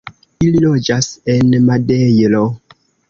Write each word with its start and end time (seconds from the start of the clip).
Ili 0.45 0.61
loĝas 0.63 1.09
en 1.35 1.53
Madejro. 1.67 2.43